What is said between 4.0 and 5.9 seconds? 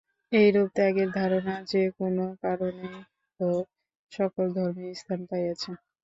সকল ধর্মেই স্থান পাইয়াছে।